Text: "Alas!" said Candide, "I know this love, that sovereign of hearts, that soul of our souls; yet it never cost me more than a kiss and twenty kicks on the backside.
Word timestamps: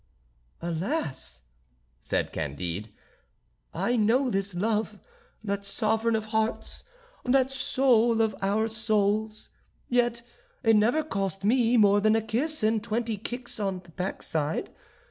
"Alas!" 0.63 1.43
said 1.99 2.31
Candide, 2.33 2.89
"I 3.71 3.95
know 3.95 4.31
this 4.31 4.55
love, 4.55 4.97
that 5.43 5.63
sovereign 5.63 6.15
of 6.15 6.25
hearts, 6.33 6.83
that 7.23 7.51
soul 7.51 8.19
of 8.19 8.35
our 8.41 8.67
souls; 8.67 9.49
yet 9.89 10.23
it 10.63 10.75
never 10.75 11.03
cost 11.03 11.43
me 11.43 11.77
more 11.77 12.01
than 12.01 12.15
a 12.15 12.21
kiss 12.23 12.63
and 12.63 12.81
twenty 12.83 13.15
kicks 13.15 13.59
on 13.59 13.81
the 13.83 13.91
backside. 13.91 14.71